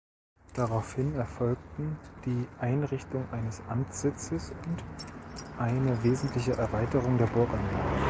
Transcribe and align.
Daraufhin 0.55 1.13
erfolgten 1.13 1.95
die 2.25 2.47
Einrichtung 2.59 3.23
eines 3.31 3.61
Amtssitzes 3.69 4.49
und 4.65 4.83
eine 5.61 6.03
wesentliche 6.03 6.53
Erweiterung 6.57 7.19
der 7.19 7.27
Burganlage. 7.27 7.99